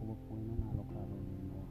[0.00, 1.62] అవ్వకపోయినా నాలో కాలం ఉందో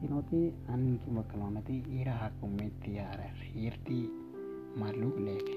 [0.00, 3.26] Tinoti anin ki makalonati ira hakumeti ara
[3.66, 3.98] irti
[4.78, 5.56] maluk leke.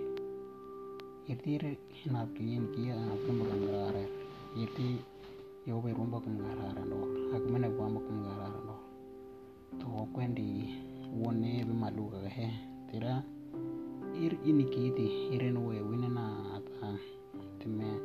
[1.31, 4.28] Irti re hinap ki yen ki ya hakum bakandara ara.
[4.57, 4.97] yeti
[5.69, 8.81] yoberwon bo kimngararan ol ak menebwon bo kimngararan ol
[9.77, 10.47] tokokwendi
[11.13, 12.47] wone bimalukake
[12.89, 13.21] tira
[14.17, 16.97] irchini kiiti iren wewit nenayat ang
[17.61, 17.98] timet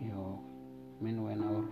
[0.00, 0.38] yo
[1.00, 1.64] men when our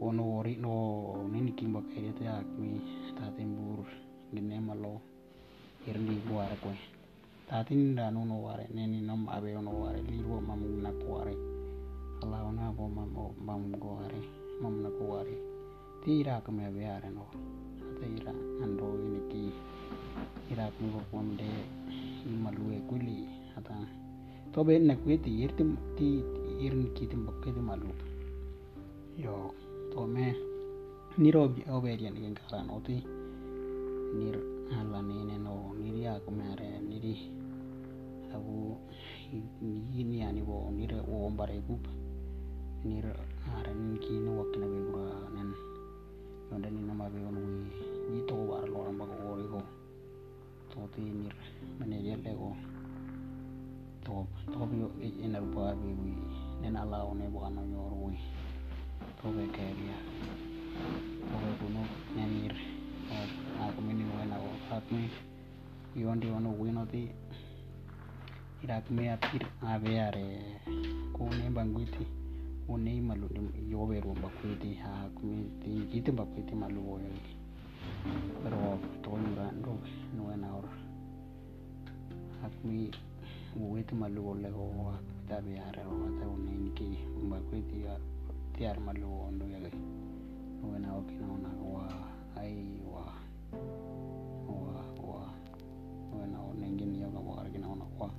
[0.00, 2.80] ono ori no nini kimba kaya te akmi
[3.16, 3.86] tatin bur
[4.34, 5.00] gine malo
[5.88, 6.74] irni buare kwe.
[7.48, 11.34] Tatin da no no ware neni nom abe ono ware liru mam na kuare
[12.22, 14.20] ala ona bo mam mam go ware
[14.60, 15.34] mam na kuare
[16.02, 17.24] tira kame abe are no.
[17.98, 19.44] Tira ando ini ki
[20.52, 21.46] ira kumgo pomde
[22.26, 23.24] imalue kuli
[23.56, 23.78] ata.
[24.52, 26.20] To be na kweti irtim ti
[26.60, 27.90] irin kitim bakketi malu.
[29.16, 29.54] Yo
[29.92, 30.34] to me
[31.18, 33.00] niro obedian gen karan oti
[34.18, 34.36] nir
[34.78, 37.14] ala nene no niri aku mere niri
[38.34, 38.76] aku
[39.96, 41.84] ini ani bo nir o bare gup.
[42.84, 43.06] Nir
[43.56, 45.50] aran kino wakina be gura nen.
[46.50, 47.66] Yonda ni nama be on wi
[48.10, 49.60] ni to war lo amba ko ori ko
[50.70, 51.34] to ti nir
[51.78, 52.54] mene yelle ko
[54.04, 54.22] to
[54.52, 56.14] to bi enar ba be wi
[56.60, 58.18] nen ala one bo ano yor wi
[59.18, 59.98] tobe keria
[61.28, 61.82] tobe kuno
[62.16, 62.54] nyamir
[63.64, 65.10] aku mini wena o akme
[65.96, 67.02] yondi ono wino ti
[68.64, 69.42] irak me atir
[69.72, 70.26] abeare
[71.14, 72.04] ko ne banguiti
[72.68, 73.26] one malu
[73.72, 77.34] yobe ro bakuiti ha akme ti gitu bakuiti malu o yogi
[78.42, 79.72] pero to yura ndo
[80.16, 80.66] no wena or
[82.46, 82.90] akme
[83.56, 84.66] wuiti malu o le o
[84.96, 86.98] akme tabeare o ta one niki
[87.30, 87.82] bakuiti
[88.54, 89.74] tiar malu ondo ya gai
[90.62, 91.86] wena oki na ona wa
[92.40, 93.04] ai wa
[94.48, 95.22] wa wa.
[96.14, 98.10] Wena o nengin ya ga wa na ona wa.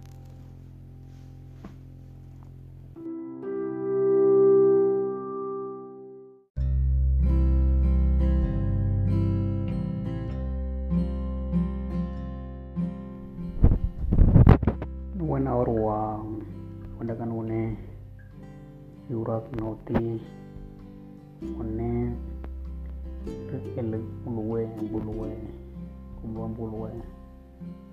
[15.27, 16.16] Wena or wa
[17.07, 17.77] wanda kan one
[23.77, 25.29] ele buluwe buluwe
[26.19, 26.91] kumbuan buluwe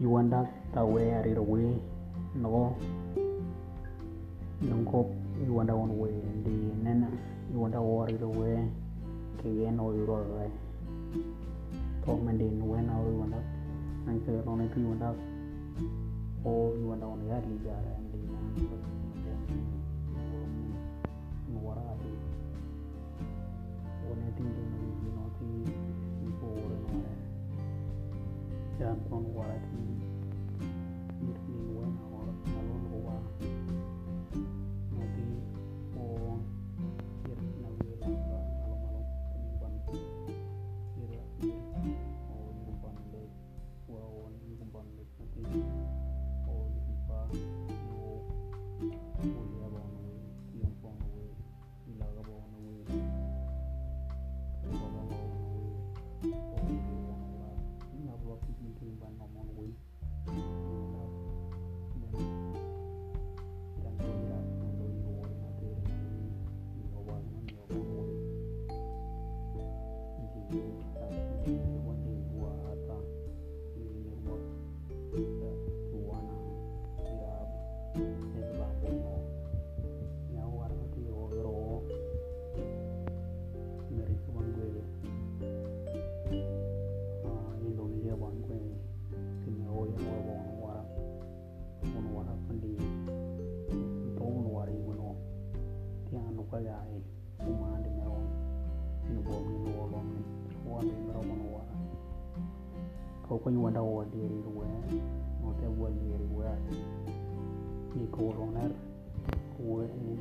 [0.02, 0.43] yuanda
[0.75, 1.78] tawe arir we
[2.34, 2.75] no.
[4.62, 5.06] Nungko
[5.46, 6.10] yuanda on we
[6.43, 6.50] di
[6.82, 7.06] nena
[7.55, 8.50] yuanda o arir we
[9.38, 10.50] ke yen o yuro re
[12.02, 13.38] to mendi we na o yuanda
[14.06, 15.14] nang ke no ne yuanda
[16.44, 18.94] o yuanda on ya li ja re di na
[28.78, 29.62] jangan pengeluaran
[71.10, 71.83] Thank you.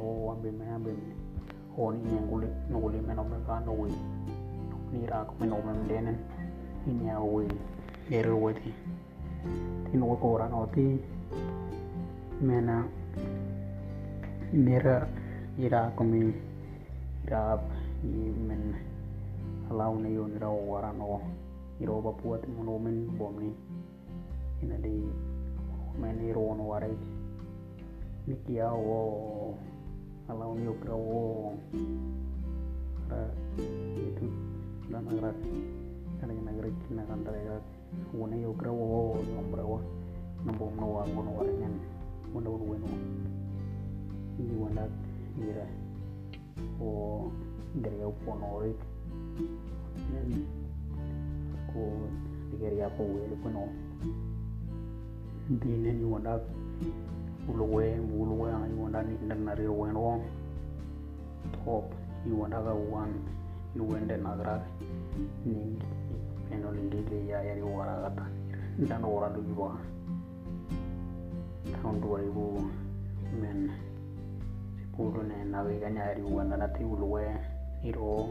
[0.03, 0.91] We ni no wa be me be
[1.75, 3.89] hon ni ngule ngule me no me no we
[4.91, 6.17] ni ra ko me no me denen
[6.87, 7.47] ini ya we
[8.11, 8.73] ero wati
[9.91, 10.37] tin wo ko
[12.41, 12.83] mena
[18.43, 18.75] men
[19.71, 19.95] alau
[30.31, 31.51] alau ni okra wo
[33.99, 34.25] itu
[34.87, 35.35] dan agak
[36.23, 37.59] kana nagara kina kan talaga
[38.15, 39.77] wona yo gra wo nombra wo
[40.47, 41.75] nombo no wa ngono warengan
[42.31, 42.89] wona wo weno
[44.39, 44.83] ni wona
[45.37, 45.67] ira
[46.79, 47.27] o
[47.75, 48.79] dari au pono rik
[51.73, 51.81] ko
[52.47, 53.67] digari apa wo le pono
[55.59, 55.91] dine
[57.47, 60.21] உழுவே உழுவே இவன்டா நின்ற நிறைய வேணும்
[61.65, 61.93] தோப்
[62.25, 63.23] இவன்டாக ஒன்
[63.75, 64.61] இவன்ட நகராக
[65.43, 65.87] நின்று
[66.51, 68.31] என்னோட இண்டியில் யாரி ஓராகத்தான்
[68.77, 69.75] இருந்தான ஓராண்டு இவா
[71.71, 72.59] தவுண்டு வழிவு
[73.41, 73.69] men.
[74.77, 77.25] Sipulune naviganyari uandana tiulue
[77.83, 78.25] iro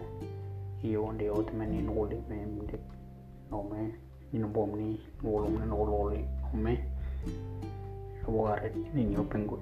[0.82, 2.78] iyonde otme ninuli memde
[3.50, 3.90] nome
[4.32, 6.78] ninbomni nulumne nuloli nome
[8.26, 9.58] Abogare niño pengü.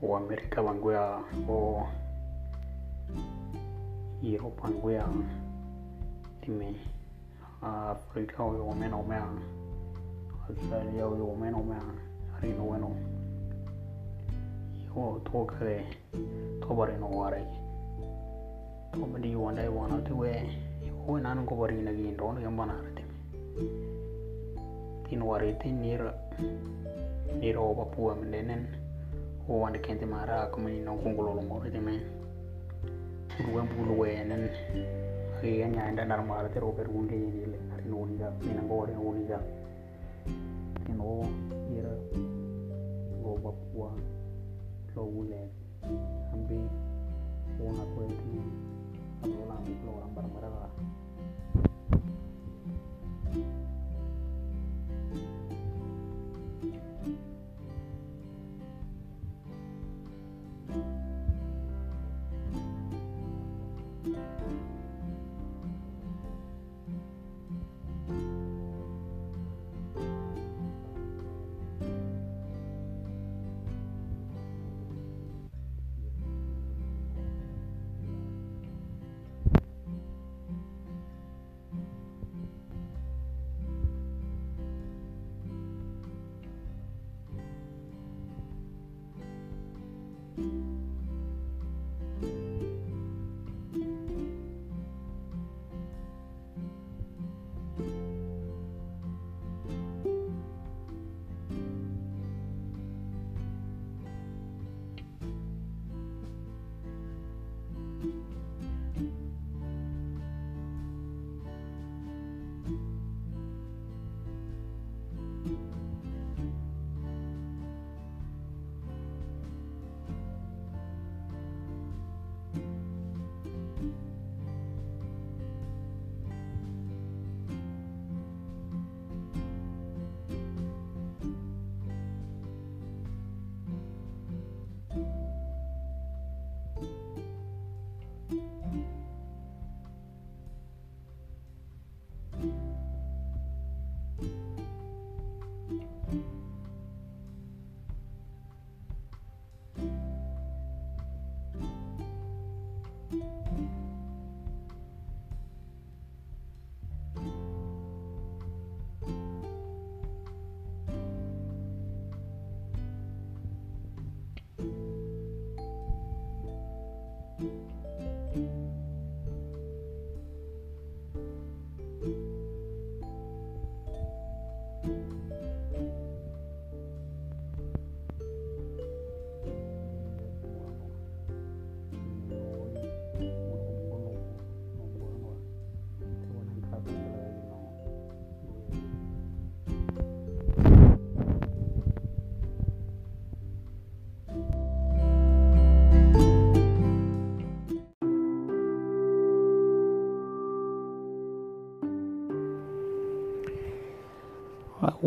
[0.00, 1.86] O América Banguea o
[4.22, 5.06] Europa Banguea.
[6.40, 6.74] Dime
[7.60, 9.28] África o yo menos mea.
[10.48, 11.82] Australia o yo menos mea.
[12.36, 12.90] Arino bueno.
[14.86, 15.84] Yo toca de
[16.60, 17.46] tobare no ware.
[18.92, 20.48] Tobari wanda wana tuwe.
[20.86, 23.04] Yo nanon kobari nagin ron yambanarete.
[25.08, 26.21] Tinwarete nira
[27.46, 28.62] i ro pa pua men denen
[29.48, 32.00] o wan ken te mara ko men no ko lo mo te men
[33.42, 34.44] ru wan bu lo enen
[35.42, 38.14] ri ya nda nar mara te ro per un ke ni le ari no ni
[38.20, 39.38] ga ni na go re no ni ga
[40.86, 41.10] ni no
[41.74, 41.94] i ra
[43.24, 43.90] ro pa pua
[44.94, 45.40] lo u le
[46.32, 46.58] ambi
[47.66, 48.16] una ko ni
[49.22, 50.68] am lo la mi lo la bara bara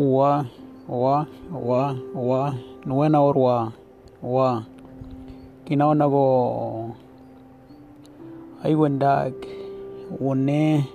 [0.06, 0.46] wa
[0.86, 1.82] wa wa
[2.14, 2.54] wa
[2.86, 3.72] nuena orwa
[4.22, 4.62] wa
[5.66, 6.94] kinaona go
[8.62, 9.34] aiwendak
[10.22, 10.86] wone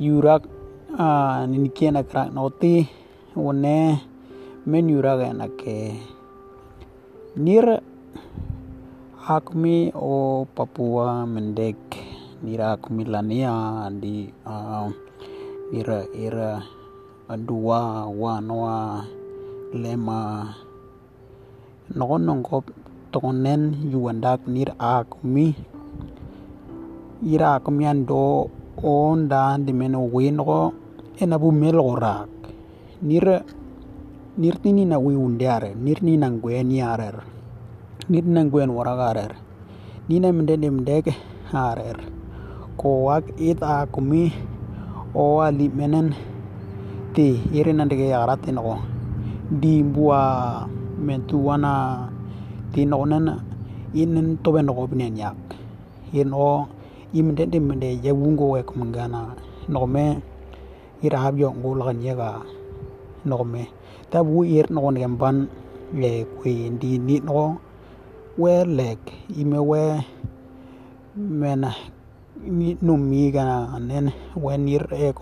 [0.00, 0.48] yurak
[0.96, 2.88] uh, ninikiena krak noti
[3.36, 4.00] one
[4.64, 6.00] menyura na ke
[7.36, 7.84] nir
[9.28, 11.76] akmi o Papua mendek
[12.40, 14.88] nira akmi lania di uh,
[15.76, 16.77] ira ira
[17.36, 19.04] dua wanwa
[19.76, 20.54] lema.
[21.92, 22.64] Nokon nongkop
[23.12, 25.56] tonen yuandak nir akmi
[27.24, 28.52] ira akmi ando
[28.84, 30.72] onda di meno wino
[31.16, 32.28] ena bu melorak
[33.02, 33.24] nir
[34.36, 37.24] nir tini na wi undiare nir ni nang gwen yarer
[38.12, 39.34] nit nang gwen waragarer
[40.08, 41.16] nina mende mendeke
[41.50, 41.96] harer
[42.76, 44.30] koak it a kumi
[45.16, 45.40] o
[47.14, 48.78] ali menen ti iri nandege yaratin ko
[49.50, 50.66] di bua
[51.00, 52.08] mentu wana
[52.72, 53.40] ti nonen
[53.94, 55.36] inen tobe no binen yak
[56.12, 56.68] in o
[57.14, 59.36] imende de mende ya wungo we kumangana
[59.68, 60.20] no me
[61.02, 62.42] ira habyo ngul kan yega
[63.24, 63.68] no me.
[64.10, 65.48] Tabu ir no ne ban
[65.94, 67.60] le kwi di ni no
[68.36, 69.00] we lek
[69.36, 70.00] ime we
[71.16, 71.72] mena
[72.38, 75.12] num mi gana nen wen ir e eh,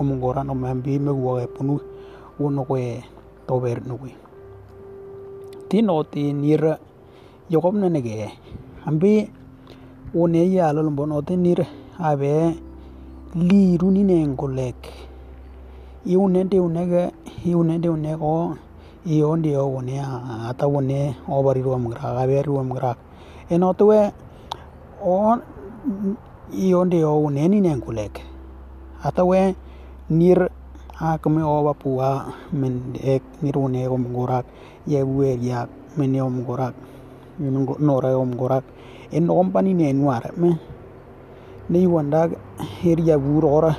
[1.48, 1.80] punu
[2.38, 3.02] uno we
[3.48, 4.12] to ber we
[5.68, 6.78] ti nir
[7.48, 8.30] yo kom ne ge.
[8.86, 9.28] Am bi
[10.12, 11.66] one ya lo lombo no ti nir
[11.98, 12.54] a be
[13.34, 14.80] li ru ni ne ngo lek.
[16.06, 16.44] I une
[20.48, 22.94] ata one o bari ru am gra
[23.48, 24.10] e we
[25.02, 25.42] on
[26.52, 28.20] be ro mgra enotuwe o ionde o uneni nengulek
[29.02, 29.54] atawe
[30.10, 30.48] nir
[31.00, 34.46] akme o bapua men ek nir une om gorak
[34.86, 36.74] ye we ya men e om gorak
[37.78, 38.64] nora e om gorak
[39.12, 40.58] en om pani ne nuar me
[41.68, 42.28] ni wanda
[42.82, 43.76] her ya gurora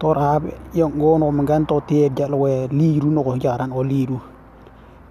[0.00, 4.16] torab yang gono mengan to tie jalwe liru no jaran o liru.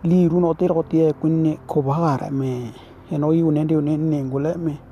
[0.03, 2.73] Liru no ter ko tie kunne ko bahara me
[3.11, 4.88] eno i unen di unen ne ngule, me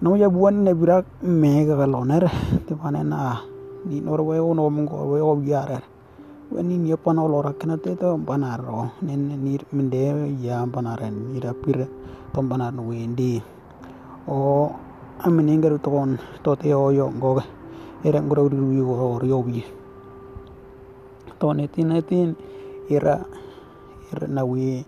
[0.00, 2.24] no ya buan ne birak me ga galoner
[2.64, 3.36] te pane na
[3.84, 5.84] ni nor we uno mungo we o biare
[6.48, 6.80] we ni
[7.60, 11.84] kena te to panaro nen ni mende ya panaren ni ra pir
[12.32, 13.42] to panar no wendi
[14.26, 14.72] o
[15.20, 17.36] amene ngaru to kon to te o yo go
[18.02, 19.60] era ngoro ru yo rio bi.
[21.38, 22.32] To ne tin ne tin
[22.88, 23.20] ira
[24.12, 24.80] ira na we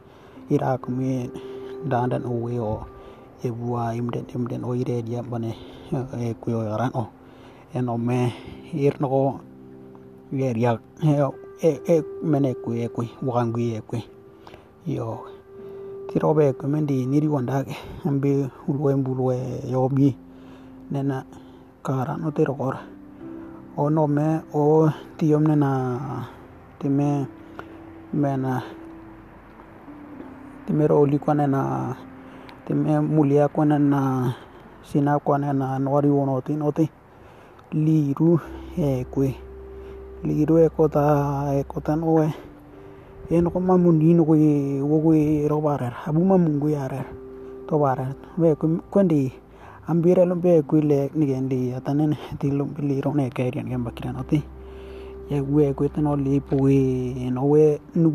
[0.48, 1.29] ira kumi
[1.85, 2.91] dandan o we o
[3.42, 5.52] ebua imden imden oire dia bane
[6.18, 7.09] e kuyo eh, garan o oh.
[7.74, 8.33] eno oh, me
[8.72, 9.20] irno ko
[10.33, 13.81] yeria e eh, oh, e mene ku e ku wangu e
[14.87, 15.26] yo
[16.09, 17.74] tirobe ku mendi niri wanda ke
[18.07, 19.37] ambi ulwe mbulwe
[19.72, 20.09] yobi
[20.92, 21.24] nena
[21.83, 22.55] karano no tiro
[23.76, 25.70] o no me o tiom nena
[26.78, 27.26] time
[28.12, 28.62] mena
[30.66, 31.62] timero likwana na,
[32.66, 34.33] ਤੇ ਮੈਂ ਮੁਲਿਆ ਕੋ ਨਾ
[34.85, 36.87] ਸਿਨਾ ਕੋ ਨਾ ਨਵਰੀ ਵਣੋ ਤੇ ਨੋ ਤੇ
[37.75, 38.38] ਲੀਰੂ
[38.79, 39.33] ਹੈ ਕੋਈ
[40.25, 41.03] ਲੀਰੂ ਹੈ ਕੋ ਤਾ
[41.53, 42.33] ਹੈ ਕੋ ਤਾ ਨੋ ਹੈ
[43.33, 47.05] ਇਹਨ ਕੋ ਮਮੁੰਦੀ ਨੋ ਕੋਈ ਉਹ ਕੋਈ ਰੋਬਾਰ ਹੈ ਹਬੂ ਮਮੁੰਗੂ ਯਾਰ ਹੈ
[47.68, 49.31] ਤੋ ਬਾਰ ਹੈ ਵੇ ਕੋ ਕੰਡੀ
[49.90, 54.22] ਅੰਬੀਰ ਲੋ ਬੇ ਕੋਈ ਲੈ ਨਿਗੇਂ ਦੀ ਤਨਨ ਦਿਲੋਂ ਬਲੀਰੋ ਨੇ ਕਹਿਰੀਆਂ ਗੇ ਬਕਰਾਂ ਨੋ
[54.22, 54.40] ਤੇ
[55.31, 58.11] ਇਹ ਉਹ ਕੋਈ ਤਨੋ ਲੀ ਪੂਏ ਨੋ ਵੇ ਨੂ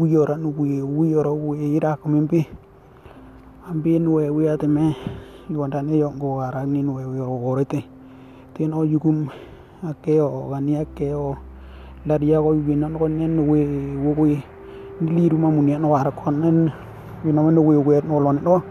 [3.75, 4.95] nuwe we ate me
[5.51, 7.83] yuanda ne yo go ara ni nuwe we ro gorete
[8.55, 9.27] tin o yugum
[9.83, 11.35] ake o gani ake o.
[12.07, 13.67] Laria go wina no nen we
[13.99, 14.41] wo we
[15.01, 16.71] liru ma munia no ara kon nen
[17.25, 18.63] wina we we no lon no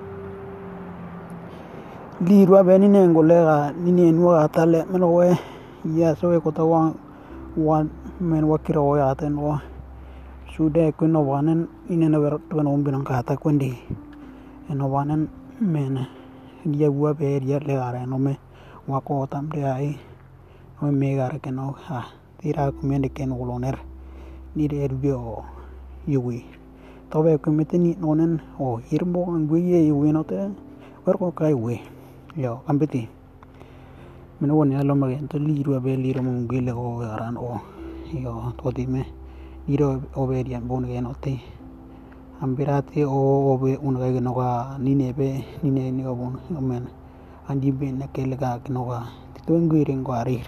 [2.25, 5.37] liru abe ni ne ngole ga ni ne nu ga tale we.
[5.85, 6.91] Ya so we ko ta wa
[7.57, 9.61] wan men wakira o ya ten o.
[10.57, 13.77] Sude ko no wanen ine na wer to no binang kata kundi
[14.71, 15.29] eno wanen
[15.61, 15.95] men
[16.67, 18.35] dia bua be dia le are no me
[18.91, 19.95] wa ko tam de ai
[20.83, 23.79] o me gar ke no ha tira ko men de ken uloner
[24.57, 25.47] ni de bio
[26.07, 26.43] yui
[27.11, 30.51] to be ko meteni nonen o irmo angui ye yui no te
[31.07, 31.79] wer ko kai we
[32.35, 33.07] yo ambeti
[34.41, 37.63] men woni alo magen to liru be liru mo gile o aran o
[38.11, 39.03] yo todi me
[39.71, 41.56] iro oberian bon ge note
[42.43, 46.85] ambirate o obe unga ginoga nine be nine ni obon amen
[47.49, 50.45] andi be na kelga ginoga titwengu irengo arir.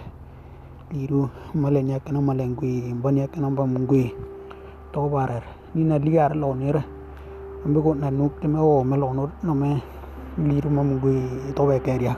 [0.93, 4.13] Liru malenya kana malengui banya kana bamngui
[4.93, 5.41] to barer
[5.73, 6.85] nina liar lo nira
[7.65, 9.81] ambe ko nanuk te me o me lo no no me
[10.37, 12.13] liru mamngui to be keria.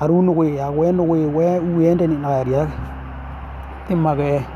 [0.00, 2.64] Arunu ko ya we no we we uende ni na ya
[3.88, 4.55] timage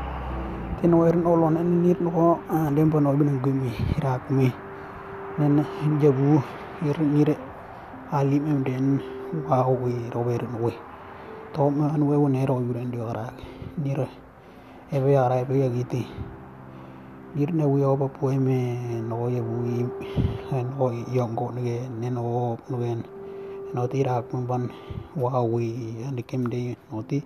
[0.81, 2.41] tene woirin olong nirnoko
[2.73, 4.49] lempo no ibina gumi ira kumi
[5.37, 5.55] nen
[6.01, 6.41] jabu
[6.81, 7.35] irnire
[8.17, 8.85] alim emden
[9.45, 10.73] wao wi rower no wi
[11.53, 13.29] to ma an we wone ro yuren dio ara
[13.77, 14.07] nire
[14.95, 16.01] ebe ara ebe yagiti
[17.37, 18.57] nirne wi oba poeme
[19.05, 19.85] no ye wi
[20.65, 21.61] no yongo ne
[21.99, 23.05] ne no no en
[23.73, 24.65] no ti ra kun ban
[25.13, 27.21] wao wi ande kem de, no ti.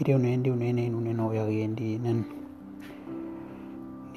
[0.00, 2.18] Ire ne ndi ne ne, no ya ge ndi nen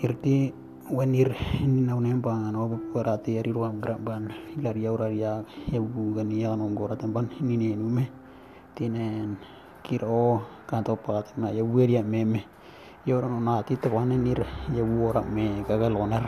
[0.04, 0.52] irti
[0.92, 1.32] wanir
[1.64, 4.28] na unemba no parati ari ruam graban
[4.60, 8.12] ilar ya ura ya hebu gani ya no gora temban ini ne nume
[8.76, 9.40] tinen
[9.80, 11.64] kiro kanto pat na ya
[12.04, 12.44] meme
[13.08, 14.44] ya ora na ti te wanen nir
[14.76, 16.28] ya wora me gagal oner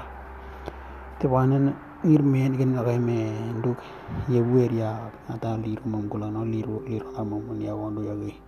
[1.20, 1.76] te wanen
[2.08, 3.20] nir men gen ga me
[3.60, 3.84] nduk
[4.32, 8.40] ya weria ata liru monggola no liru liru amon ya wondo ya ge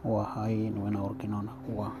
[0.00, 1.44] wah ai no na orkinon
[1.76, 1.92] wah